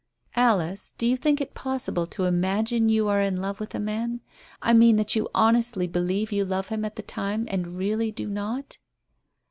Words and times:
"Alice, 0.35 0.95
do 0.97 1.05
you 1.05 1.15
think 1.15 1.39
it 1.39 1.49
is 1.49 1.53
possible 1.53 2.07
to 2.07 2.23
imagine 2.25 2.89
you 2.89 3.07
are 3.07 3.21
in 3.21 3.37
love 3.39 3.59
with 3.59 3.75
a 3.75 3.79
man 3.79 4.19
I 4.59 4.73
mean, 4.73 4.95
that 4.95 5.15
you 5.15 5.29
honestly 5.35 5.85
believe 5.85 6.31
you 6.31 6.43
love 6.43 6.69
him 6.69 6.83
at 6.83 6.95
the 6.95 7.03
time 7.03 7.45
and 7.49 7.77
really 7.77 8.11
do 8.11 8.27
not?" 8.27 8.79